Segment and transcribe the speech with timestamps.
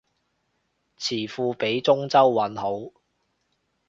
[0.97, 2.91] 詞庫畀中州韻好